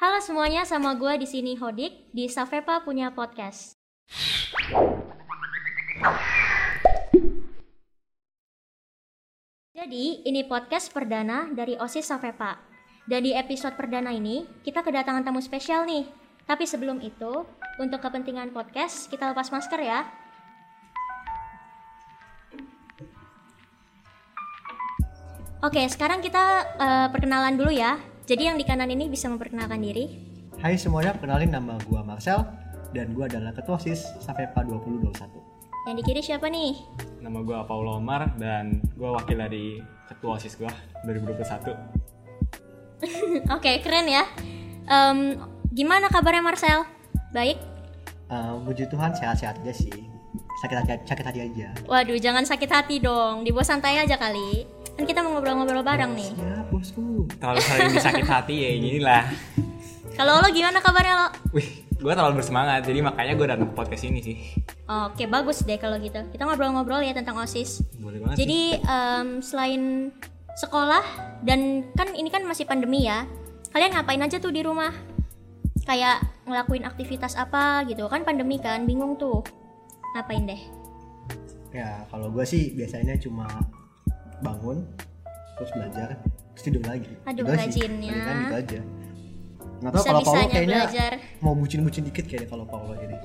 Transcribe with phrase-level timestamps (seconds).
[0.00, 3.76] Halo semuanya, sama gue di sini Hodik di Safepa punya podcast.
[9.76, 12.56] Jadi, ini podcast perdana dari OSIS Safepa.
[13.04, 16.08] Dan di episode perdana ini, kita kedatangan tamu spesial nih.
[16.48, 17.44] Tapi sebelum itu,
[17.76, 20.08] untuk kepentingan podcast, kita lepas masker ya.
[25.60, 26.44] Oke, sekarang kita
[26.80, 28.00] eh, perkenalan dulu ya.
[28.30, 30.06] Jadi yang di kanan ini bisa memperkenalkan diri.
[30.62, 32.46] Hai semuanya, kenalin nama gua Marcel
[32.94, 35.18] dan gua adalah ketua SIS Safepa 2021.
[35.90, 36.78] Yang di kiri siapa nih?
[37.26, 40.70] Nama gue Paulo Omar dan gue wakil dari ketua OSIS gue
[41.08, 41.74] 2021.
[43.56, 44.22] Oke, keren ya.
[44.86, 45.40] Em,
[45.74, 46.86] gimana kabarnya Marcel?
[47.34, 47.58] Baik.
[48.30, 50.06] Eh, puji Tuhan sehat-sehat aja sih.
[50.62, 51.72] Sakit hati, sakit hati aja.
[51.88, 53.42] Waduh, jangan sakit hati dong.
[53.42, 54.68] Dibawa santai aja kali.
[54.94, 56.30] Kan kita mau ngobrol-ngobrol bareng nih.
[56.36, 57.26] Siap bosku.
[57.36, 59.22] Terlalu sering disakit hati ya inilah.
[60.14, 61.28] Kalau lo gimana kabarnya lo?
[61.56, 64.36] Wih, gue terlalu bersemangat jadi makanya gue datang ke podcast ini sih.
[64.90, 66.18] Oke, bagus deh kalau gitu.
[66.34, 67.82] Kita ngobrol-ngobrol ya tentang OSIS.
[67.98, 68.40] Boleh banget sih.
[68.42, 69.82] Jadi em, selain
[70.58, 71.04] sekolah
[71.46, 73.26] dan kan ini kan masih pandemi ya.
[73.70, 74.90] Kalian ngapain aja tuh di rumah?
[75.86, 79.46] Kayak ngelakuin aktivitas apa gitu kan pandemi kan, bingung tuh.
[80.18, 80.62] Ngapain deh?
[81.70, 83.46] Ya kalau gua sih biasanya cuma
[84.42, 84.82] bangun,
[85.54, 86.18] terus belajar,
[86.60, 87.08] terus tidur lagi.
[87.24, 87.56] Aduh, Gitu sih.
[87.56, 88.12] rajinnya.
[88.12, 88.80] Palingan gitu aja.
[89.80, 91.12] Nggak tahu kalau Paulo kayaknya belajar.
[91.40, 93.16] mau bucin-bucin dikit kayaknya kalau Paulo ini.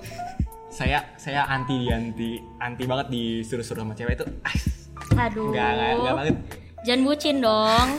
[0.72, 4.25] Saya saya anti anti anti banget disuruh-suruh sama cewek itu.
[4.42, 4.55] Ah,
[5.27, 5.52] Aduh.
[5.52, 6.36] Enggak, enggak, enggak banget.
[6.86, 7.89] Jangan bucin dong.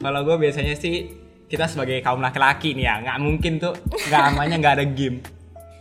[0.00, 0.94] Kalau gue biasanya sih
[1.44, 3.74] kita sebagai kaum laki-laki nih ya nggak mungkin tuh
[4.06, 5.18] nggak namanya nggak ada game.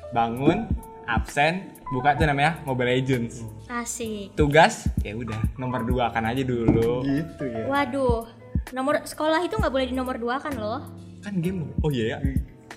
[0.09, 0.65] Bangun,
[1.05, 3.45] absen, buka tuh namanya Mobile Legends.
[3.69, 4.33] Asik.
[4.33, 7.05] Tugas ya udah nomor dua kan aja dulu.
[7.05, 7.69] Gitu ya.
[7.69, 8.25] Waduh.
[8.69, 10.81] Nomor sekolah itu nggak boleh di nomor dua kan loh?
[11.19, 11.71] kan game loh.
[11.83, 12.17] Oh iya ya.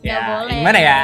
[0.03, 0.57] Nggak boleh.
[0.59, 0.98] Gimana ya?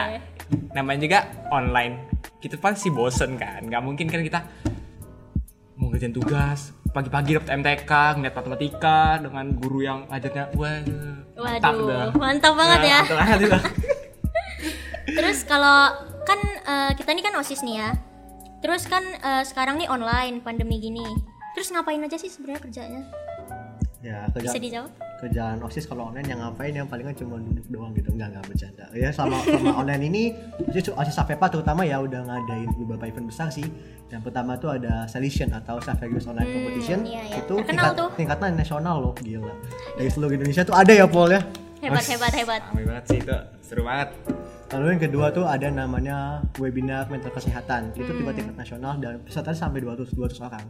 [0.75, 1.95] Namanya juga online.
[2.39, 3.63] Kita pasti bosen kan.
[3.63, 4.41] Nggak mungkin kan kita
[5.75, 10.81] mau ngerjain tugas pagi-pagi dapet MTK ngeliat matematika dengan guru yang ngajarnya wah
[11.39, 12.11] mantap Waduh, dah.
[12.17, 12.99] mantap banget Nah, ya.
[12.99, 13.59] mantap banget itu.
[15.19, 15.79] Terus kalau
[16.25, 17.91] kan eh, kita ini kan osis nih ya.
[18.59, 21.07] Terus kan eh, sekarang nih online pandemi gini.
[21.55, 23.03] Terus ngapain aja sih sebenarnya kerjanya?
[23.99, 24.91] Ya kerja, Bisa dijawab?
[25.19, 26.71] kerjaan OSIS kalau online yang ngapain?
[26.71, 28.15] Yang palingan cuma duduk doang gitu.
[28.15, 28.85] Enggak enggak bercanda.
[28.95, 30.23] Ya selama, selama online ini
[30.65, 33.67] OSIS, OSIS Sapepa terutama ya udah ngadain beberapa event besar sih.
[34.07, 36.99] Yang pertama tuh ada Selection atau Saverius Online Hmm, Competition.
[37.03, 37.37] iya, iya.
[37.39, 38.09] itu Terkenal tingkat, tuh.
[38.15, 39.51] tingkatan nasional loh gila.
[39.99, 41.43] Dari seluruh Indonesia tuh ada ya Paul ya?
[41.79, 42.61] Hebat, hebat, hebat.
[42.65, 43.37] Ramai banget sih itu.
[43.61, 44.15] Seru banget.
[44.69, 46.17] Lalu yang kedua tuh ada namanya
[46.57, 47.91] webinar mental kesehatan.
[47.93, 48.19] Itu Hmm.
[48.21, 50.63] juga tingkat nasional dan pesertanya sampai 200 200 orang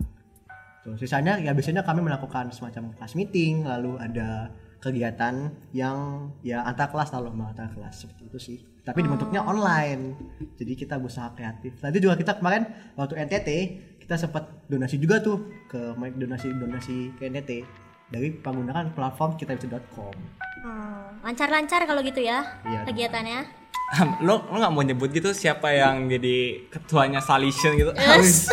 [0.89, 6.89] Tuh, sisanya ya biasanya kami melakukan semacam kelas meeting lalu ada kegiatan yang ya antar
[6.89, 9.53] kelas lalu antar kelas seperti itu sih tapi dibentuknya Oh.
[9.53, 10.17] online
[10.57, 12.63] jadi kita berusaha kreatif tadi juga kita kemarin
[12.95, 13.49] waktu NTT
[14.01, 17.51] kita sempat donasi juga tuh ke donasi donasi ke NTT
[18.09, 20.15] dari menggunakan platform kita.com
[20.59, 22.83] Oh, lancar-lancar kalau gitu ya Iya.
[22.83, 23.58] kegiatannya.
[24.21, 26.37] Lo lo nggak mau nyebut gitu siapa yang jadi
[26.69, 28.53] ketuanya Salishan gitu Yes.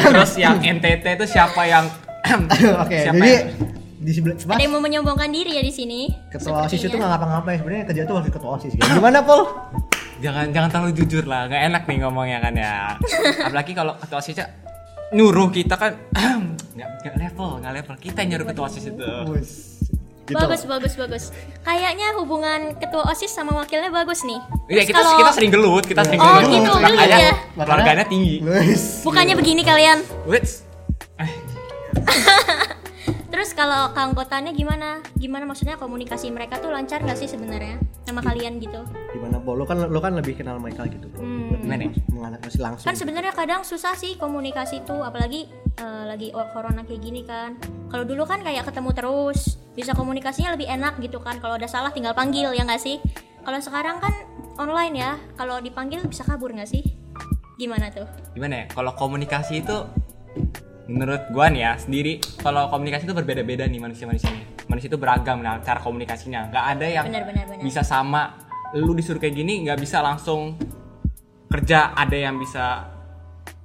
[0.00, 1.84] terus yang NTT itu siapa yang
[2.78, 3.52] oke Siapa jadi yang-
[4.00, 6.08] di sebelah sebelah Ada yang mau menyombongkan diri ya di sini.
[6.30, 6.96] ketua osis itu Sepertinya.
[6.96, 8.88] nggak ngapa-ngapain sebenarnya kerja tuh wakil ketua osis gitu.
[8.88, 9.42] gimana Paul
[10.18, 12.74] jangan jangan terlalu jujur lah nggak enak nih ngomongnya kan ya
[13.42, 14.40] apalagi kalau ketua osis
[15.12, 15.92] nyuruh kita kan
[16.74, 19.04] nggak nggak level nggak level kita yang nyuruh ketua osis itu.
[20.22, 20.36] Gitu.
[20.36, 21.24] Bagus, bagus, bagus.
[21.60, 24.38] Kayaknya hubungan ketua OSIS sama wakilnya bagus nih.
[24.68, 27.32] Iya kita kalau- kita sering gelut kita sering Oh, gelut gitu, gelut makanya ya.
[27.56, 28.34] keluarganya tinggi.
[29.02, 29.98] Bukannya begini kalian.
[30.24, 30.62] Wits
[33.40, 35.00] Terus kalau keanggotaannya gimana?
[35.16, 38.84] Gimana maksudnya komunikasi mereka tuh lancar gak sih sebenarnya sama kalian gitu?
[39.16, 41.08] gimana Paul lo kan lo kan lebih kenal mereka gitu.
[41.16, 41.48] Hmm.
[41.56, 41.64] Lebih
[42.12, 42.60] Gimana ya?
[42.60, 45.48] langsung Kan sebenarnya kadang susah sih komunikasi tuh, apalagi
[45.80, 47.56] eh, lagi corona kayak gini kan.
[47.88, 51.40] Kalau dulu kan kayak ketemu terus, bisa komunikasinya lebih enak gitu kan.
[51.40, 53.00] Kalau ada salah tinggal panggil ya nggak sih?
[53.40, 54.12] Kalau sekarang kan
[54.60, 56.84] online ya, kalau dipanggil bisa kabur nggak sih?
[57.56, 58.04] Gimana tuh?
[58.36, 59.88] gimana ya kalau komunikasi itu
[60.90, 65.42] menurut gua nih ya sendiri kalau komunikasi itu berbeda-beda nih manusia manusianya manusia itu beragam
[65.42, 66.46] nah cara komunikasinya.
[66.50, 67.62] Nggak ada yang Benar, benar, benar.
[67.66, 68.38] bisa sama.
[68.78, 70.54] Lu disuruh kayak gini nggak bisa langsung
[71.50, 71.90] kerja.
[71.98, 72.86] Ada yang bisa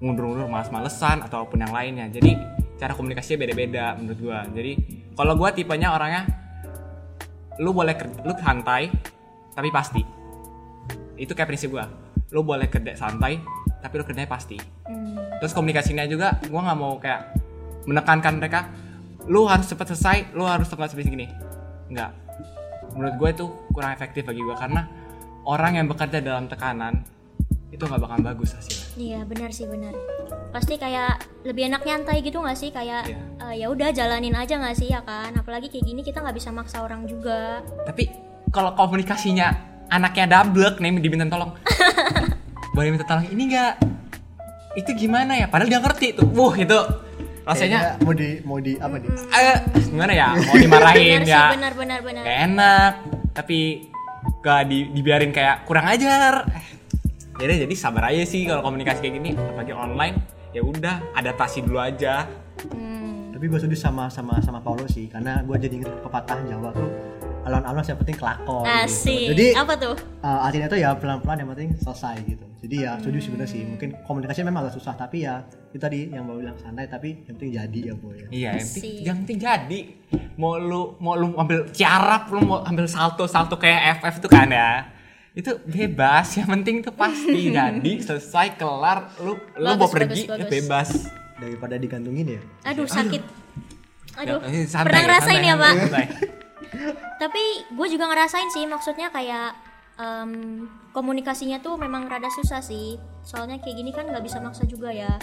[0.01, 2.09] ngundur-ngundur males-malesan ataupun yang lainnya.
[2.09, 2.33] Jadi
[2.81, 4.39] cara komunikasinya beda-beda menurut gua.
[4.49, 4.71] Jadi
[5.13, 6.25] kalau gua tipenya orangnya
[7.61, 7.93] lu boleh
[8.25, 8.89] lu santai
[9.53, 10.01] tapi pasti.
[11.21, 11.85] Itu kayak prinsip gua.
[12.33, 13.37] Lu boleh kerja santai
[13.77, 14.57] tapi lu kerjanya pasti.
[14.89, 17.21] Hmm, terus komunikasinya juga gua nggak mau kayak
[17.85, 18.59] menekankan mereka
[19.25, 21.27] lu harus cepat selesai lu harus tepat sampai segini
[21.89, 22.11] nggak
[22.93, 24.87] menurut gue itu kurang efektif bagi gue karena
[25.43, 27.03] orang yang bekerja dalam tekanan
[27.69, 29.91] itu nggak bakal bagus hasilnya Iya benar sih benar.
[30.55, 33.19] Pasti kayak lebih enak nyantai gitu nggak sih kayak Iya.
[33.43, 35.35] eh, ya udah jalanin aja nggak sih ya kan.
[35.35, 37.59] Apalagi kayak gini kita nggak bisa maksa orang juga.
[37.83, 38.07] tapi
[38.55, 39.51] kalau komunikasinya
[39.91, 41.51] anaknya double nih diminta tolong
[42.75, 43.73] boleh minta tolong ini nggak
[44.75, 45.47] itu gimana ya?
[45.47, 46.27] Padahal dia ngerti tuh.
[46.31, 46.79] Wuh itu
[47.45, 49.09] rasanya mau di mau di apa nih?
[49.31, 49.57] Eh,
[49.87, 50.27] gimana ya?
[50.35, 51.41] Mau dimarahin benar ya.
[51.41, 52.23] sih benar benar benar.
[52.25, 52.93] gak enak
[53.35, 53.59] tapi
[54.41, 56.45] gak di, dibiarin kayak kurang ajar.
[56.51, 56.65] Eh,
[57.39, 59.31] jadi jadi sabar aja sih kalau komunikasi kayak gini.
[59.37, 60.15] Apalagi online
[60.51, 62.27] ya udah adaptasi dulu aja.
[62.71, 63.35] Hmm.
[63.35, 66.87] tapi gue setuju sama sama sama Paulo sih karena gue jadi inget pepatah Jawa tuh
[67.45, 69.31] alon-alon yang penting kelakon gitu.
[69.31, 69.95] Jadi apa tuh?
[70.25, 73.61] uh, artinya tuh ya pelan-pelan yang penting selesai gitu jadi ya setuju sih bener sih
[73.61, 77.37] mungkin komunikasi memang agak susah tapi ya itu tadi yang baru bilang santai tapi yang
[77.37, 79.79] penting jadi ya boy ya iya yang penting, yang penting jadi
[80.41, 84.49] mau lu mau lu ambil ciarap lu mau ambil salto salto kayak FF tuh kan
[84.49, 84.89] ya
[85.37, 90.41] itu bebas yang penting tuh pasti jadi selesai kelar lu lu mau pergi bagus, ya
[90.41, 90.49] bagus.
[90.49, 90.89] bebas
[91.37, 93.45] daripada digantungin ya Aduh sakit.
[94.15, 94.39] Aduh.
[94.47, 95.73] Ya, eh, santai, Pernah ngerasain ya pak?
[97.15, 99.55] Tapi gue juga ngerasain sih maksudnya kayak
[99.95, 102.99] em, komunikasinya tuh memang rada susah sih.
[103.23, 105.15] Soalnya kayak gini kan nggak bisa maksa juga ya.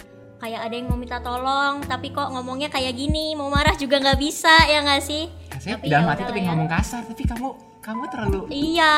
[0.43, 4.19] Kayak ada yang mau minta tolong, tapi kok ngomongnya kayak gini, mau marah juga nggak
[4.19, 5.31] bisa ya nggak sih?
[5.63, 6.51] saya Tapi dalam ya hati tuh udahlah pengen ya.
[6.59, 7.49] ngomong kasar tapi kamu
[7.79, 8.95] kamu terlalu Iya.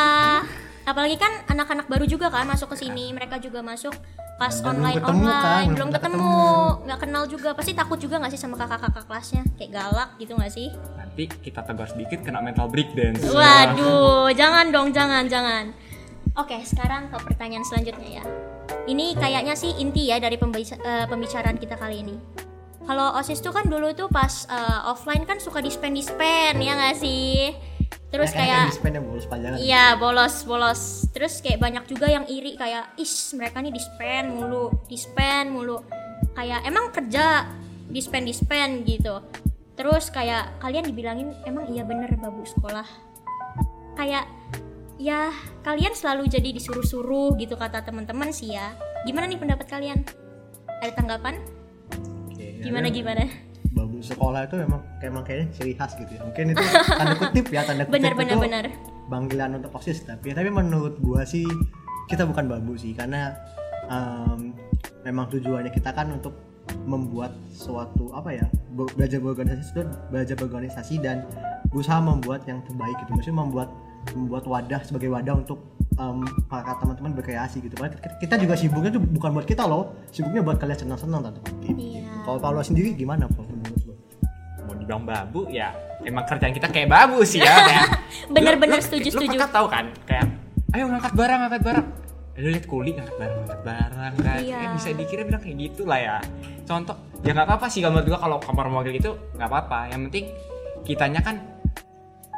[0.85, 3.93] Apalagi kan anak-anak baru juga kan masuk ke sini, mereka juga masuk
[4.37, 6.37] pas belum online ketemu kan, online, belum belum ketemu,
[6.85, 10.53] nggak kenal juga, pasti takut juga nggak sih sama kakak-kakak kelasnya, kayak galak gitu nggak
[10.53, 10.69] sih?
[11.15, 15.71] Nanti kita tegur sedikit kena mental breakdance Waduh, jangan dong, jangan, jangan.
[16.35, 18.25] Oke, sekarang ke pertanyaan selanjutnya ya.
[18.91, 22.19] Ini kayaknya sih inti ya dari pembica- eh, pembicaraan kita kali ini.
[22.83, 27.55] Kalau OSIS tuh kan dulu tuh pas eh, offline kan suka dispen-dispen ya nggak sih?
[28.11, 30.81] Terus Yang kayak dispen yang bolos panjangan Iya bolos bolos.
[31.15, 35.79] Terus kayak banyak juga yang iri kayak is mereka nih dispen mulu, dispen mulu.
[36.35, 37.47] Kayak emang kerja
[37.87, 39.23] dispen dispen gitu.
[39.75, 42.87] Terus kayak kalian dibilangin emang iya bener babu sekolah.
[43.95, 44.27] Kayak
[44.95, 48.75] ya kalian selalu jadi disuruh-suruh gitu kata teman-teman sih ya.
[49.03, 50.07] Gimana nih pendapat kalian?
[50.81, 51.43] Ada tanggapan?
[52.31, 53.25] Oke, ya Gimana kan, gimana?
[53.75, 56.63] babu sekolah itu memang kayak emang kayaknya ciri khas gitu ya mungkin itu
[57.03, 58.65] tanda kutip ya tanda kutip Bener bener itu bener.
[59.11, 61.43] panggilan untuk osis tapi tapi menurut gua sih
[62.07, 63.35] kita bukan babu sih karena
[63.91, 64.55] em,
[65.03, 66.39] memang tujuannya kita kan untuk
[66.85, 71.25] membuat suatu apa ya be- belajar berorganisasi itu belajar berorganisasi dan
[71.67, 73.11] berusaha membuat yang terbaik gitu.
[73.13, 73.69] Maksudnya membuat
[74.13, 75.59] membuat wadah sebagai wadah untuk
[75.95, 77.75] em, para teman-teman berkreasi gitu.
[77.75, 81.41] Karena kita- juga sibuknya tuh bukan buat kita loh sibuknya buat kalian senang-senang tante.
[81.67, 82.05] Iya.
[82.23, 83.95] kalau Paulo sendiri gimana Paul menurut lo?
[84.63, 87.53] Mau dibilang babu ya emang kerjaan kita kayak babu sih ya
[88.35, 89.33] Bener-bener setuju, setuju.
[89.35, 90.29] pernah tahu kan kayak
[90.71, 91.87] ayo ngangkat barang ngangkat barang.
[92.35, 94.41] Lu lihat kuli ngangkat barang ngangkat barang kan?
[94.43, 94.59] Iya.
[94.59, 96.17] Eh, bisa dikira bilang kayak gitu lah ya
[96.65, 99.79] contoh ya nggak apa-apa sih kalau menurut gua kalau kamar mobil gitu nggak apa-apa.
[99.93, 100.25] Yang penting
[100.85, 101.37] kitanya kan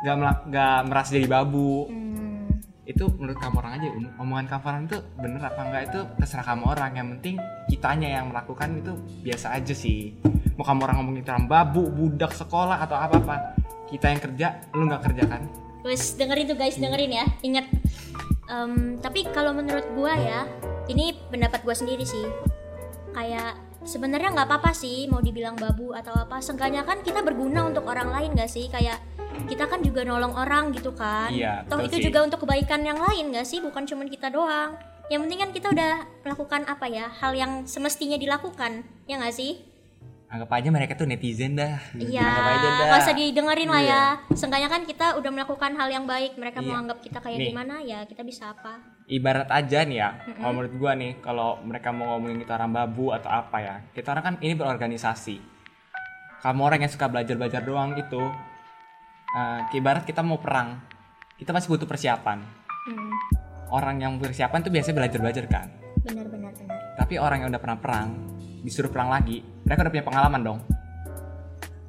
[0.04, 0.16] nggak
[0.50, 1.88] nggak merasa jadi babu.
[1.90, 2.46] Hmm,
[2.86, 6.46] itu menurut kamu orang aja Um- omongan kamu orang itu bener apa enggak itu terserah
[6.46, 6.90] kamu orang.
[6.94, 7.36] Yang penting
[7.66, 8.92] kitanya yang melakukan itu
[9.26, 10.14] biasa aja sih.
[10.54, 13.36] Mau kamu orang ngomongin tentang babu budak sekolah atau apa apa
[13.86, 15.42] kita yang kerja lu nggak kerja kan?
[15.86, 17.26] Wes dengerin tuh guys, dengerin ya.
[17.46, 17.66] Ingat.
[18.46, 20.46] Em, tapi kalau menurut gua ya,
[20.86, 22.26] ini pendapat gua sendiri sih.
[23.14, 26.42] Kayak sebenarnya nggak apa-apa sih mau dibilang babu atau apa.
[26.42, 28.66] Seenggaknya kan kita berguna untuk orang lain gak sih?
[28.66, 28.98] Kayak
[29.46, 31.30] kita kan juga nolong orang gitu kan.
[31.30, 32.10] Iya, Toh itu sih.
[32.10, 33.62] juga untuk kebaikan yang lain gak sih?
[33.62, 34.74] Bukan cuma kita doang.
[35.06, 35.92] Yang penting kan kita udah
[36.26, 37.06] melakukan apa ya?
[37.08, 38.82] Hal yang semestinya dilakukan.
[39.06, 39.62] Ya nggak sih?
[40.26, 42.26] anggap aja mereka tuh netizen dah Iya,
[42.90, 44.04] nggak usah didengerin lah ya.
[44.34, 46.34] Seenggaknya kan kita udah melakukan hal yang baik.
[46.34, 46.82] Mereka mau Iya.
[46.82, 47.48] anggap kita kayak Nih.
[47.54, 48.95] gimana ya kita bisa apa?
[49.06, 50.10] Ibarat aja nih ya
[50.42, 54.10] kalau menurut gua nih kalau mereka mau ngomongin kita orang babu atau apa ya kita
[54.12, 55.36] orang kan ini berorganisasi.
[56.42, 58.22] Kamu orang yang suka belajar belajar doang itu
[59.34, 60.82] eh, ibarat kita mau perang
[61.38, 62.38] kita pasti butuh persiapan.
[62.86, 63.10] Hmm,
[63.70, 65.68] orang yang persiapan tuh biasanya belajar belajar kan?
[66.06, 66.78] Benar benar benar.
[66.96, 68.08] tapi orang yang udah pernah perang
[68.62, 70.60] disuruh perang lagi mereka udah punya pengalaman dong.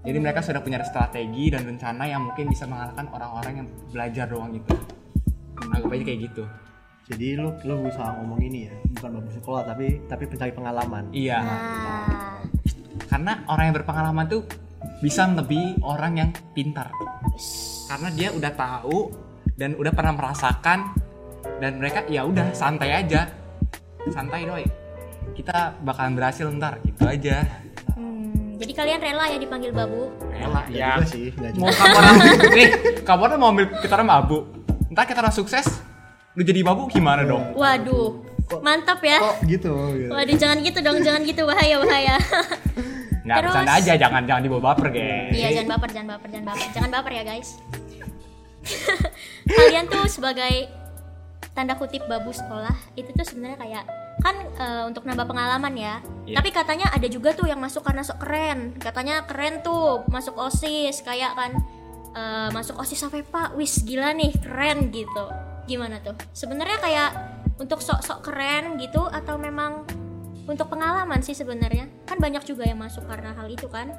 [0.06, 4.56] Jadi mereka sudah punya strategi dan rencana yang mungkin bisa mengalahkan orang-orang yang belajar doang
[4.56, 4.72] itu
[5.58, 6.46] anggap aja kayak gitu
[7.08, 11.04] jadi lu lu berusaha ngomong ini ya bukan babu sekolah tapi tapi pencari pengalaman.
[11.16, 11.40] Iya.
[11.40, 12.44] Nah,
[13.08, 14.44] karena orang yang berpengalaman tuh
[15.00, 16.92] bisa melebihi orang yang pintar.
[17.88, 19.08] Karena dia udah tahu
[19.56, 20.92] dan udah pernah merasakan
[21.64, 23.32] dan mereka ya udah santai aja.
[24.12, 24.68] Santai doi.
[25.32, 27.48] Kita bakalan berhasil ntar gitu aja.
[27.96, 30.12] Hmm, jadi kalian rela ya dipanggil babu?
[30.36, 32.16] Ela Nggak ya juga sih, mau kamu orang
[32.60, 32.70] nih
[33.08, 34.44] kamu orang mau ambil kita orang mabuk.
[34.92, 35.88] Ntar kita orang sukses
[36.38, 38.22] lu jadi mabuk gimana dong Waduh,
[38.62, 39.18] mantap ya.
[39.18, 40.12] kok gitu gitu.
[40.14, 42.16] Waduh, jangan gitu dong, jangan gitu bahaya bahaya.
[43.28, 46.46] nggak Terus- bercanda aja jangan jangan dibawa baper geng Iya, jangan baper, jangan baper, jangan
[46.48, 47.50] baper, jangan baper ya guys.
[49.58, 50.56] Kalian tuh sebagai
[51.52, 53.84] tanda kutip babu sekolah itu tuh sebenarnya kayak
[54.22, 55.96] kan eh, untuk nambah pengalaman ya.
[56.24, 56.38] Iya.
[56.38, 58.78] Tapi katanya ada juga tuh yang masuk karena sok keren.
[58.78, 61.52] Katanya keren tuh masuk osis kayak kan
[62.14, 65.26] eh, masuk osis sampai pak, wis gila nih keren gitu.
[65.68, 66.16] Gimana tuh?
[66.32, 67.10] Sebenarnya kayak
[67.60, 69.84] untuk sok-sok keren gitu atau memang
[70.48, 71.92] untuk pengalaman sih sebenarnya?
[72.08, 73.92] Kan banyak juga yang masuk karena hal itu kan.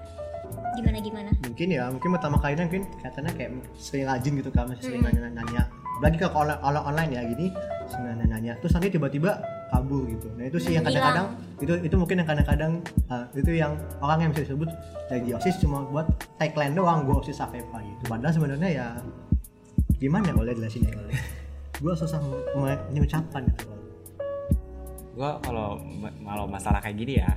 [0.74, 1.30] Gimana gimana?
[1.44, 5.28] Mungkin ya mungkin pertama kalinya mungkin katanya kayak sering rajin gitu kan masih sering nanya
[5.28, 5.62] nanya
[5.98, 7.46] lagi ke online, online online ya gini
[7.90, 10.30] sering nanya terus nanti tiba-tiba kabur gitu.
[10.38, 11.26] Nah itu sih yang Hmm, kadang-kadang
[11.58, 12.72] itu itu mungkin yang kadang-kadang
[13.10, 14.70] uh, itu yang orang yang bisa disebut
[15.10, 16.06] lagi osis cuma buat
[16.38, 18.02] tagline doang gue osis apa gitu.
[18.06, 18.86] Padahal sebenarnya ya
[19.98, 21.10] gimana kalau jelasinnya kalau
[21.78, 22.18] gue susah
[22.54, 23.78] me- mengucapkan gitu
[25.18, 27.30] gua kalau kalau masalah kayak gini ya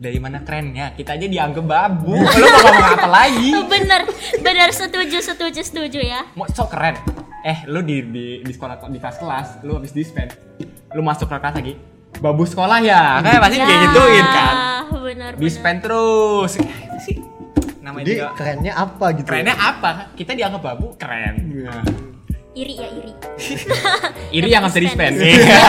[0.00, 2.18] dari mana kerennya kita aja dianggap babu.
[2.18, 3.54] Lu mau ngomong apa lagi?
[3.54, 4.02] Oh, bener
[4.42, 6.26] bener setuju setuju setuju ya.
[6.34, 6.98] Mau sok keren.
[7.46, 10.26] Eh lu di di di sekolah di kelas kelas lu habis dispen
[10.96, 11.74] lu masuk ke kelas lagi
[12.18, 13.22] babu sekolah ya?
[13.22, 14.54] Kayak pasti kayak gituin kan?
[14.90, 15.30] bener bener.
[15.38, 16.50] Dispen terus.
[16.58, 16.66] Eh,
[16.98, 17.16] sih?
[17.78, 19.26] Namanya jadi juga kerennya apa gitu?
[19.28, 19.90] Kerennya apa?
[20.18, 21.34] Kita dianggap babu keren.
[21.62, 21.84] Nah,
[22.52, 23.12] iri ya iri.
[24.36, 25.12] Iri yang nggak bisa Dispen.
[25.20, 25.64] Iya.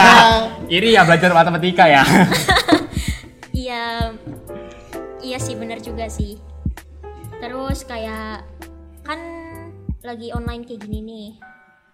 [0.72, 2.04] iri ya belajar matematika ya.
[3.54, 4.12] Iya.
[5.24, 6.36] Iya sih bener juga sih.
[7.40, 8.44] Terus kayak
[9.00, 9.20] kan
[10.04, 11.28] lagi online kayak gini nih.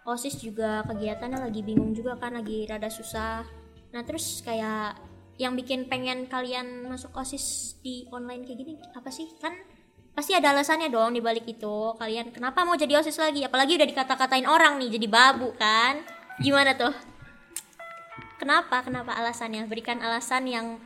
[0.02, 3.46] Osis juga kegiatannya lagi bingung juga kan lagi rada susah.
[3.94, 4.98] Nah terus kayak
[5.38, 9.30] yang bikin pengen kalian masuk osis di online kayak gini apa sih?
[9.38, 9.54] Kan
[10.20, 13.88] pasti ada alasannya dong di balik itu kalian kenapa mau jadi osis lagi apalagi udah
[13.88, 15.96] dikata-katain orang nih jadi babu kan
[16.36, 16.92] gimana tuh
[18.36, 20.76] kenapa kenapa alasannya berikan alasan yang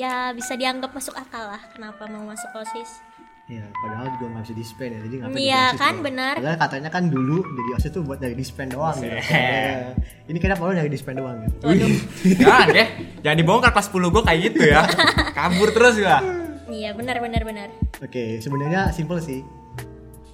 [0.00, 3.04] ya bisa dianggap masuk akal lah kenapa mau masuk osis
[3.50, 6.02] Ya, padahal juga nggak bisa dispen ya, jadi ngapain Iya, kan, tuh?
[6.06, 6.34] benar.
[6.38, 9.10] Padahal katanya kan dulu jadi OSIS tuh buat dari dispen doang gitu.
[9.10, 9.26] Buset.
[9.26, 9.90] Ya.
[10.30, 11.66] Ini kenapa lo dari dispen doang gitu?
[11.66, 11.90] Waduh.
[12.38, 12.88] jangan deh
[13.26, 14.80] jangan dibongkar kelas 10 gue kayak gitu ya
[15.36, 16.39] kabur terus gua
[16.70, 17.68] iya benar benar benar
[18.00, 19.44] Oke, sebenarnya simple sih.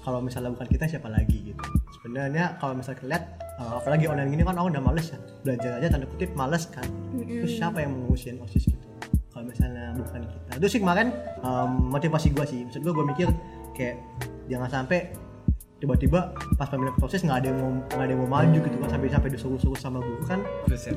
[0.07, 1.67] Kalau misalnya bukan kita siapa lagi gitu.
[1.99, 3.25] Sebenarnya kalau misalnya lihat
[3.59, 5.19] uh, apalagi online gini kan orang udah males ya.
[5.43, 6.87] Belajar aja tanda kutip males kan.
[7.27, 8.87] Terus siapa yang mau ngurusin OSIS gitu?
[9.35, 10.51] Kalau misalnya bukan kita.
[10.63, 11.11] Itu sih kemarin
[11.43, 12.63] um, motivasi gua sih.
[12.71, 13.35] Maksud gua gua mikir
[13.75, 13.99] kayak
[14.47, 15.11] jangan sampai
[15.77, 18.89] tiba-tiba pas pemilihan proses nggak ada yang mau nggak ada yang mau maju gitu kan
[18.89, 20.41] sampai sampai disuruh-suruh sama guru kan.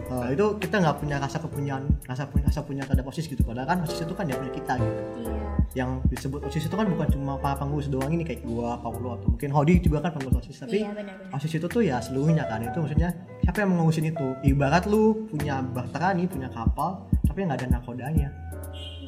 [0.07, 3.43] Uh, itu kita nggak punya rasa kepunyaan rasa punya rasa punya terhadap osis gitu.
[3.43, 5.01] Padahal kan osis itu kan ya punya kita gitu.
[5.19, 5.35] Iya.
[5.75, 9.27] Yang disebut osis itu kan bukan cuma para pengurus doang ini kayak gua Paulo atau
[9.27, 11.35] mungkin Hodi juga kan pengurus osis tapi iya benar benar.
[11.35, 12.63] osis itu tuh ya seluruhnya kan.
[12.63, 13.11] Itu maksudnya
[13.43, 14.27] siapa yang mengurusin itu?
[14.47, 18.31] Ibarat lu punya bahtera nih punya kapal tapi nggak ada nakodanya.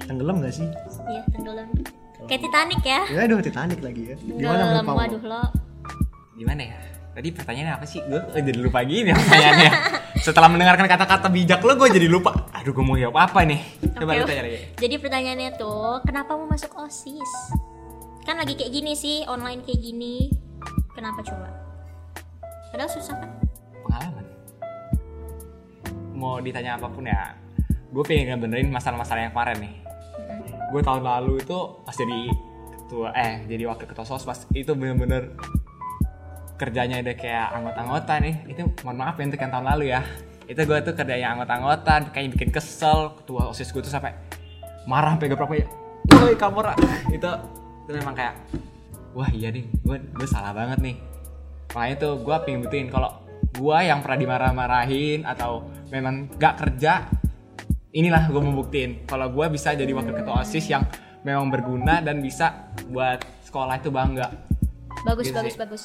[0.04, 0.68] Tenggelam gak sih?
[1.08, 1.72] Iya tenggelam
[2.28, 3.02] kayak Titanic ya.
[3.10, 4.16] Ya aduh Titanic lagi ya.
[4.18, 5.44] Gimana menurut Paulo waduh lo.
[6.38, 6.80] Gimana ya?
[7.12, 8.00] Tadi pertanyaannya apa sih?
[8.08, 9.72] Gue jadi lupa gini pertanyaannya.
[10.22, 12.48] Setelah mendengarkan kata-kata bijak lo gue jadi lupa.
[12.56, 13.62] Aduh gue mau jawab apa nih?
[13.98, 17.32] Coba lu tanya lagi jadi pertanyaannya tuh kenapa mau masuk osis?
[18.24, 20.30] Kan lagi kayak gini sih online kayak gini.
[20.94, 21.50] Kenapa coba?
[22.72, 23.30] Padahal susah kan?
[23.84, 24.26] Pengalaman.
[26.16, 27.36] Mau ditanya apa pun ya
[27.92, 29.76] gue pengen ngebenerin masalah-masalah yang kemarin nih
[30.72, 32.32] gue tahun lalu itu pas jadi
[32.72, 35.36] ketua eh jadi wakil ketua sos pas itu bener-bener
[36.56, 38.36] kerjanya udah kayak anggota-anggota nih.
[38.54, 40.02] Itu mohon maaf ya untuk yang tahun lalu ya.
[40.46, 43.18] Itu gue tuh kerjanya anggota-anggota kayaknya bikin kesel.
[43.18, 44.14] Ketua osis gue tuh sampai
[44.86, 45.68] marah sampai berapa ya
[46.18, 46.74] woi kamera
[47.14, 47.30] itu
[47.86, 48.34] itu memang kayak
[49.14, 50.96] wah iya nih gue gue salah banget nih.
[51.74, 57.08] Makanya tuh gue pengen buktiin kalau gue yang pernah dimarah-marahin atau memang gak kerja
[57.92, 59.04] inilah gue mau buktiin.
[59.08, 60.84] Kalau gue bisa jadi wakil ketua osis yang
[61.22, 64.28] memang berguna dan bisa buat sekolah itu bangga.
[65.04, 65.60] Bagus Gitu bagus sih.
[65.60, 65.84] bagus.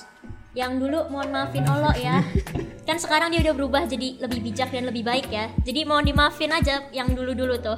[0.57, 2.25] Yang dulu mohon maafin Olo ya.
[2.89, 5.51] Kan sekarang dia udah berubah jadi lebih bijak dan lebih baik ya.
[5.67, 7.77] Jadi mohon dimaafin aja yang dulu dulu tuh.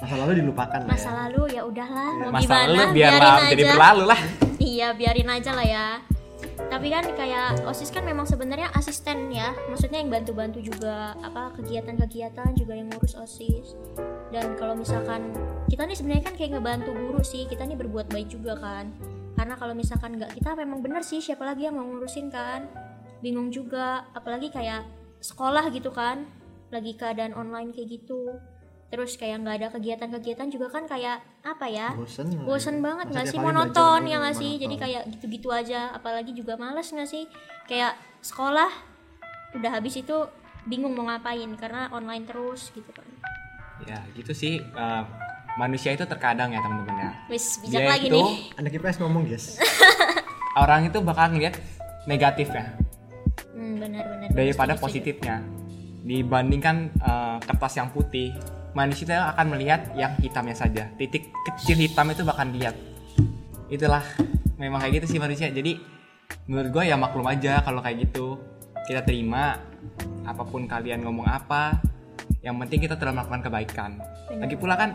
[0.00, 1.14] Masa lalu dilupakan lah masa ya.
[1.26, 2.10] lalu ya udahlah.
[2.16, 2.64] Mau masa gimana?
[2.72, 3.72] lalu biarlah biarin jadi aja.
[3.76, 4.20] berlalu lah.
[4.60, 5.86] Iya biarin aja lah ya
[6.68, 9.56] tapi kan kayak osis kan memang sebenarnya asisten ya.
[9.72, 13.78] Maksudnya yang bantu-bantu juga apa kegiatan-kegiatan juga yang ngurus osis.
[14.28, 15.32] Dan kalau misalkan
[15.72, 17.48] kita nih sebenarnya kan kayak ngebantu guru sih.
[17.48, 18.92] Kita nih berbuat baik juga kan.
[19.38, 22.68] Karena kalau misalkan nggak kita memang bener sih siapa lagi yang mau ngurusin kan.
[23.24, 24.04] Bingung juga.
[24.12, 24.84] Apalagi kayak
[25.24, 26.28] sekolah gitu kan.
[26.68, 28.36] Lagi keadaan online kayak gitu
[28.90, 33.38] terus kayak nggak ada kegiatan-kegiatan juga kan kayak apa ya bosen bosen banget nggak sih?
[33.38, 34.58] monoton ya nggak sih?
[34.58, 35.94] Jadi kayak gitu-gitu aja.
[35.94, 37.30] Apalagi juga males nggak sih?
[37.70, 38.70] Kayak sekolah
[39.54, 40.16] udah habis itu
[40.66, 43.06] bingung mau ngapain karena online terus gitu kan.
[43.86, 44.58] Ya gitu sih.
[44.58, 45.02] Eh,
[45.54, 47.10] manusia itu terkadang ya teman-teman ya.
[47.30, 48.34] Wis bijak Dia lagi itu nih.
[48.58, 49.46] Anak IPS ngomong guys
[50.62, 51.54] orang itu bakal ngeliat
[52.10, 52.74] negatifnya
[53.54, 54.84] hmm, benar-benar daripada Setuju, setuju.
[54.84, 55.36] positifnya.
[56.00, 58.34] Dibandingkan eh, kertas yang putih
[58.72, 60.86] manusia itu akan melihat yang hitamnya saja.
[60.94, 62.74] Titik kecil hitam itu bakal lihat
[63.70, 64.02] itulah
[64.58, 65.48] memang kayak gitu sih manusia.
[65.50, 65.78] Jadi
[66.50, 68.38] menurut gue ya maklum aja kalau kayak gitu.
[68.86, 69.54] Kita terima
[70.26, 71.78] apa pun kalian ngomong apa
[72.42, 73.90] yang penting kita telah melakukan kebaikan.
[74.34, 74.90] Lagi pula kan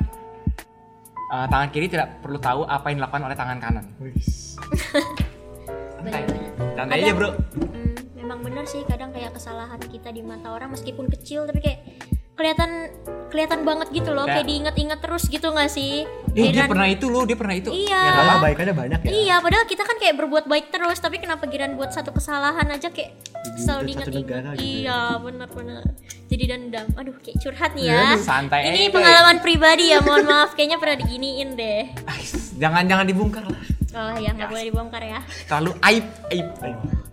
[1.31, 3.85] eh, tangan kiri tidak perlu tahu apa yang dilakukan oleh tangan kanan.
[6.05, 6.21] Santai.
[6.75, 7.29] Santai aja bro.
[7.33, 11.79] Hmm, memang benar sih kadang kayak kesalahan kita di mata orang meskipun kecil tapi kayak
[12.35, 12.91] kelihatan
[13.25, 14.37] kelihatan banget gitu loh Ya.
[14.37, 17.95] kayak diingat-ingat terus gitu nggak sih Eh, dia pernah itu loh dia pernah itu Iya.
[17.95, 18.33] Ya, apa-apa.
[18.43, 21.89] kebaikannya banyak ya Iya, padahal kita kan kayak berbuat baik terus, tapi kenapa giran buat
[21.89, 25.83] satu kesalahan aja kayak Jadi selalu satu diingat negara gitu Iya, benar-benar.
[26.25, 26.87] Jadi dendam.
[26.93, 27.95] Aduh, kayak curhat nih ya.
[27.95, 30.49] Iya, santai Ini aja, pengalaman pribadi ya, mohon maaf.
[30.53, 31.83] Kayaknya pernah diginiin deh.
[32.05, 33.61] Ais, jangan jangan dibongkar lah
[33.95, 35.19] Oh ya, nggak boleh dibongkar ya.
[35.45, 36.47] terlalu aib aib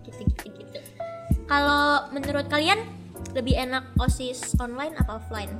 [0.03, 0.79] Gitu, gitu, gitu.
[1.45, 2.79] Kalau menurut kalian
[3.33, 5.51] lebih enak osis online apa offline?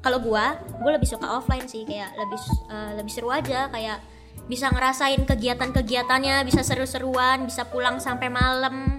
[0.00, 3.98] Kalau gua, gua lebih suka offline sih, kayak lebih eh, lebih seru aja, kayak
[4.46, 8.94] bisa ngerasain kegiatan-kegiatannya, bisa seru-seruan, bisa pulang sampai malam.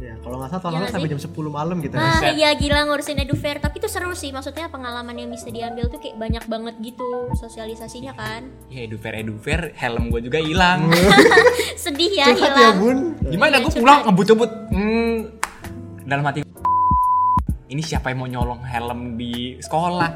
[0.00, 2.32] ya kalau nggak salah tahun Iya lalu nggak sampai jam 10 malam gitu Ah Buset.
[2.32, 3.60] iya gila ngurusin edufair.
[3.60, 7.04] Tapi itu seru sih maksudnya pengalaman yang bisa diambil tuh kayak banyak banget gitu
[7.36, 8.48] sosialisasinya kan.
[8.66, 10.88] Ya edufair edufair helm gue juga hilang.
[11.84, 12.74] Sedih ya ya hilang.
[12.80, 12.98] Bun.
[13.28, 14.50] Gimana Iya, gue pulang ngebut-ngebut.
[14.72, 15.16] Hmm,
[16.02, 16.40] dalam hati
[17.70, 20.10] ini siapa yang mau nyolong helm di sekolah?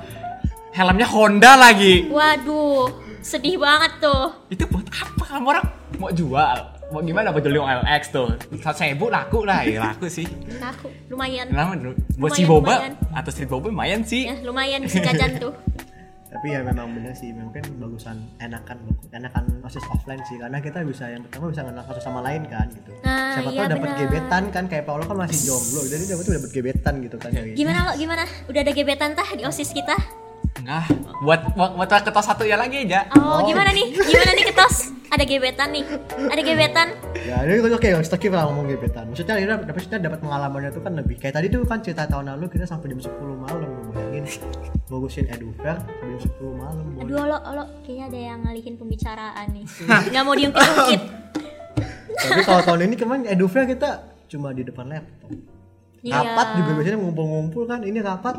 [0.75, 2.11] Helmnya Honda lagi.
[2.11, 2.91] Waduh
[3.25, 4.27] sedih banget tuh.
[4.53, 5.67] Itu buat apa kamu orang?
[5.97, 6.59] Mau jual?
[6.93, 7.31] Mau gimana?
[7.31, 8.29] Buat jual LX tuh.
[8.61, 10.27] Satu ribu laku lah ya laku sih.
[10.61, 11.49] Aku lumayan.
[11.49, 11.73] Kenapa?
[12.19, 12.93] buat si Lumayan, boba lumayan.
[13.17, 14.23] atau street boba lumayan sih.
[14.29, 15.55] Ya lumayan bisa jajan tuh
[16.35, 18.75] tapi ya memang bener sih mungkin bagusan enakan
[19.15, 22.67] enakan osis offline sih karena kita bisa yang pertama bisa kenal satu sama lain kan
[22.75, 22.91] gitu.
[23.07, 26.35] Nah, siapa iya tahu dapat gebetan kan kayak Paulo kan masih jomblo jadi dapat tuh
[26.35, 27.31] dapat gebetan gitu kan.
[27.31, 28.27] Ya gimana lo gimana?
[28.51, 29.95] Udah ada gebetan tah di osis kita?
[30.59, 30.91] Enggak.
[31.23, 33.41] Buat buat, buat ketos satu ya lagi aja oh, Oh.
[33.47, 33.95] gimana nih?
[33.95, 35.85] Gimana nih ketos ada gebetan nih.
[36.31, 36.89] Ada gebetan.
[37.25, 39.09] Ya ini oke oke skip lah ngomong gebetan.
[39.09, 41.17] Maksudnya dapat maksudnya dapat pengalamannya tuh kan lebih.
[41.17, 44.29] Kayak tadi tuh kan cerita tahun lalu kita sampai jam 10 malam bayangin.
[44.93, 49.65] Bagusin edufair sampai jam 10 malam aduh lo lo kayaknya ada yang ngalihin pembicaraan nih.
[50.13, 51.25] Nggak mau diungkit-ungkit
[52.15, 53.91] tapi kalau tahun ini kemarin edufair kita
[54.31, 55.31] cuma di depan laptop.
[56.05, 56.21] Iya.
[56.21, 58.37] rapat juga biasanya ngumpul-ngumpul kan ini rapat.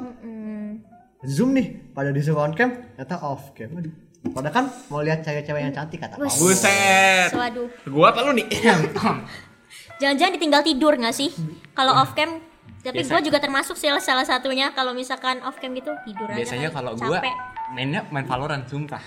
[1.26, 3.74] Zoom nih pada disuruh on cam ternyata off cam.
[3.74, 3.94] Aduh
[4.32, 7.30] padahal kan mau lihat cewek-cewek yang cantik kata buset.
[7.30, 8.48] Waduh, gua apa lu nih?
[10.02, 11.32] Jangan-jangan ditinggal tidur nggak sih?
[11.72, 12.42] Kalau off cam,
[12.82, 14.72] tapi gue juga termasuk sih salah satunya.
[14.72, 16.36] Kalau misalkan off cam gitu tidur aja.
[16.36, 17.34] biasanya kali, kalau gua capek.
[17.72, 19.00] mainnya main Valorant sumpah.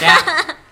[0.00, 0.20] Kayak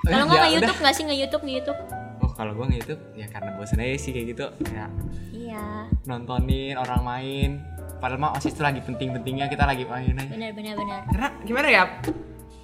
[0.00, 0.50] Kalau Ya nggak nge udah.
[0.56, 1.02] YouTube nggak sih?
[1.04, 1.80] Nge YouTube nge YouTube?
[2.20, 4.46] oh kalau gua nge-youtube ya karena bosan aja sih kayak gitu.
[4.62, 4.88] Kayak
[5.30, 5.64] Iya,
[6.04, 7.50] nontonin orang main.
[7.98, 10.30] Padahal mah osis itu lagi penting-pentingnya kita lagi main aja.
[10.30, 11.00] Benar benar benar.
[11.10, 11.82] karena gimana ya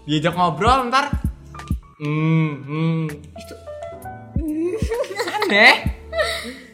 [0.06, 1.10] diajak ngobrol ntar
[1.98, 3.02] hmm, hmm
[3.34, 3.54] itu
[5.42, 5.74] aneh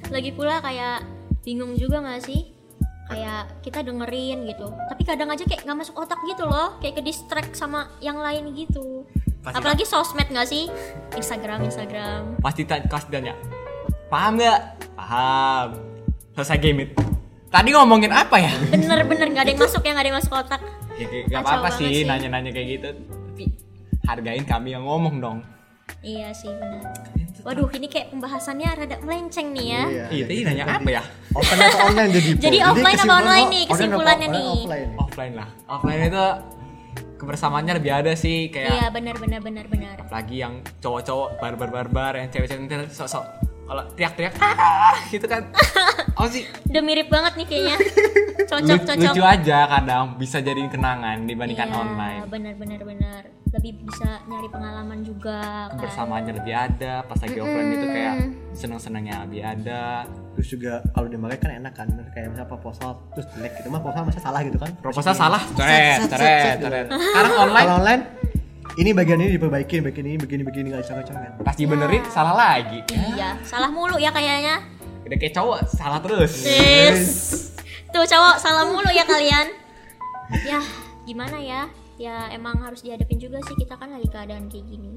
[0.08, 1.02] Lagi pula kayak
[1.40, 2.52] bingung juga nggak sih?
[3.08, 7.02] Kayak kita dengerin gitu, tapi kadang aja kayak nggak masuk otak gitu loh, kayak ke
[7.02, 9.08] distract sama yang lain gitu.
[9.40, 10.68] Pasti Apalagi sosmed nggak sih?
[11.16, 12.36] Instagram Instagram.
[12.38, 13.36] pasti tak dan ya
[14.06, 14.60] paham nggak
[14.94, 15.68] paham
[16.36, 16.90] selesai game it
[17.48, 20.32] tadi ngomongin apa ya Bener bener nggak ada yang masuk ya nggak ada yang masuk
[20.36, 20.60] otak.
[21.00, 22.04] ya Kacau apa-apa sih.
[22.04, 22.90] nanya-nanya kayak gitu
[23.32, 23.48] tapi
[24.04, 25.40] hargain kami yang ngomong dong
[26.00, 26.82] Iya sih benar.
[27.42, 29.82] Waduh ini kayak pembahasannya rada melenceng nih ya.
[29.84, 32.30] Iya, iya tadi nanya apa ya offline atau online jadi?
[32.34, 33.64] Jadi offline apa online nih?
[33.66, 34.46] Kesimpulannya nih.
[34.56, 34.90] offline.
[34.96, 36.26] offline lah offline itu
[37.16, 39.94] kebersamaannya lebih ada sih kayak Iya benar benar benar benar.
[40.00, 43.24] apalagi yang cowok-cowok barbar-barbar yang cewek-cewek nanti sok-sok
[43.62, 45.42] kalau teriak-teriak "Ah!" gitu kan
[46.22, 46.46] oh sih.
[46.64, 47.76] Udah mirip banget nih kayaknya.
[48.52, 49.12] Cocok Lu- cocok.
[49.12, 52.20] lucu aja kadang bisa jadiin kenangan dibandingkan Iya, online.
[52.28, 53.22] Benar benar benar.
[53.48, 55.76] Lebih bisa nyari pengalaman juga kan.
[55.76, 58.14] kebersamaannya lebih ada pas lagi offline itu kayak
[58.52, 60.04] seneng-senengnya lebih ada.
[60.32, 63.68] Terus juga kalau dimakai kan enak kan kayak misalnya proposal terus jelek gitu.
[63.68, 64.70] Mah proposal masa salah gitu kan?
[64.78, 65.42] Proposal salah?
[65.52, 66.68] Set, coret gitu.
[66.92, 68.02] sekarang online kalau online?
[68.72, 72.84] ini bagian ini diperbaiki bagian ini begini begini nggak bisa coret pas dibenerin salah lagi.
[72.88, 74.60] Iya, salah mulu ya kayaknya.
[75.06, 76.46] Udah kayak cowok salah terus.
[76.46, 77.02] Yes.
[77.92, 79.52] Tuh cowok salah mulu ya kalian.
[80.48, 80.64] Ya,
[81.04, 81.68] gimana ya?
[82.00, 84.90] Ya emang harus dihadapin juga sih kita kan lagi keadaan kayak gini.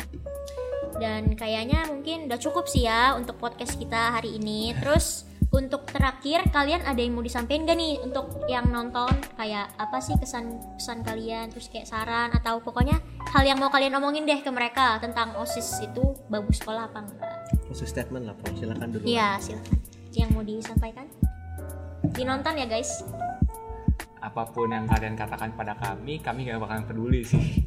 [0.96, 4.72] Dan kayaknya mungkin udah cukup sih ya untuk podcast kita hari ini.
[4.80, 9.12] Terus untuk terakhir kalian ada yang mau disampaikan gak nih untuk yang nonton?
[9.36, 11.52] Kayak apa sih kesan pesan kalian?
[11.52, 13.04] Terus kayak saran atau pokoknya
[13.36, 17.22] hal yang mau kalian omongin deh ke mereka tentang osis itu bagus sekolah apa enggak?
[17.68, 21.10] Khusus statement lah Pro silakan dulu Iya silakan yang mau disampaikan?
[22.16, 23.04] Dinonton ya guys.
[24.24, 27.66] Apa pun yang kalian katakan pada kami kami gak bakalan peduli sih.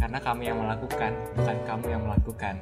[0.00, 2.54] Karena kami yang melakukan bukan kamu yang melakukan.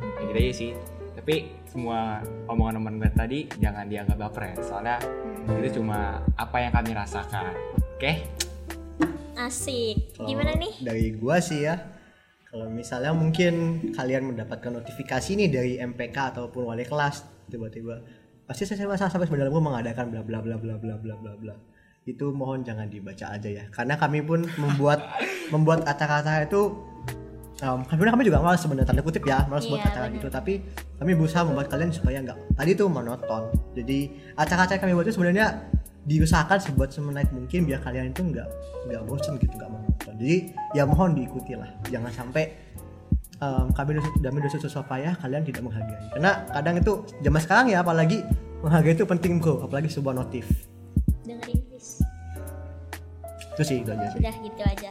[0.00, 0.70] Ya gitu aja sih.
[1.14, 1.34] Tapi
[1.70, 4.96] semua omongan teman gue tadi jangan dianggap baper ya soalnya
[5.58, 7.52] itu cuma apa yang kami rasakan.
[7.96, 8.24] Oke?
[9.34, 10.14] Asik.
[10.14, 10.72] Kalau gimana nih?
[10.78, 11.94] dari gua sih ya
[12.54, 18.00] kalau misalnya mungkin kalian mendapatkan notifikasi nih dari MPK ataupun wali kelas tiba-tiba
[18.44, 21.54] pasti saya masa sampai sebenarnya mengadakan bla bla bla bla bla bla bla bla.
[22.04, 25.00] Itu mohon jangan dibaca aja ya karena kami pun membuat
[25.52, 26.76] membuat kata-kata itu
[27.64, 30.14] um, sebenarnya kami juga malas sebenarnya tanda kutip ya malas buat Iya, kata benar.
[30.20, 30.26] gitu.
[30.28, 30.52] Tapi
[31.00, 33.42] kami berusaha membuat kalian supaya nggak tadi tuh monoton.
[33.72, 33.98] Jadi
[34.36, 35.46] acak-acak kami buat itu sebenarnya
[36.04, 38.48] diusahakan sebuat semenarik mungkin biar kalian itu nggak
[38.92, 40.12] nggak bosen gitu nggak monoton.
[40.20, 40.36] Jadi
[40.76, 42.52] ya mohon diikuti lah jangan sampai
[43.44, 46.08] um, kami kami dosa susah payah kalian tidak menghargai.
[46.16, 48.24] Karena kadang itu zaman sekarang ya apalagi
[48.64, 49.60] menghargai itu penting bro.
[49.60, 50.48] Apalagi sebuah notif.
[51.28, 52.00] Dengerin please
[53.54, 54.18] itu sih itu aja sih.
[54.18, 54.90] Udah gitu aja.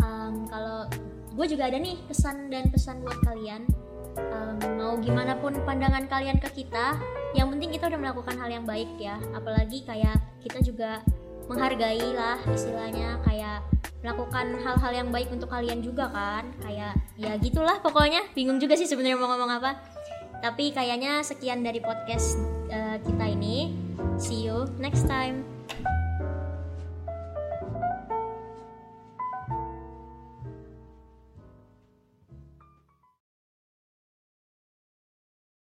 [0.00, 0.88] Em, kalau
[1.34, 3.68] gue juga ada nih pesan dan pesan buat kalian.
[4.16, 6.96] Em, mau gimana pun pandangan kalian ke kita
[7.36, 9.20] yang penting kita udah melakukan hal yang baik ya.
[9.36, 11.04] Apalagi kayak kita juga
[11.46, 13.64] menghargai lah istilahnya kayak
[14.04, 16.44] melakukan hal-hal yang baik untuk kalian juga kan.
[16.60, 18.24] Kayak ya gitulah pokoknya.
[18.36, 19.80] Bingung juga sih sebenarnya mau ngomong apa.
[20.44, 22.36] Tapi kayaknya sekian dari podcast
[22.68, 23.72] eh, kita ini.
[24.20, 25.53] See you next time